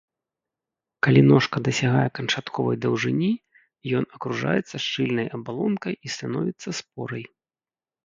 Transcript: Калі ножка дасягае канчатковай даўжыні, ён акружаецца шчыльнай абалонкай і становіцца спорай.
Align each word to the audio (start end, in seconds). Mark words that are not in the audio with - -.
Калі 1.07 1.21
ножка 1.31 1.57
дасягае 1.67 2.07
канчатковай 2.21 2.77
даўжыні, 2.87 3.31
ён 4.01 4.11
акружаецца 4.19 4.75
шчыльнай 4.89 5.27
абалонкай 5.41 5.93
і 6.05 6.19
становіцца 6.19 6.69
спорай. 6.83 7.25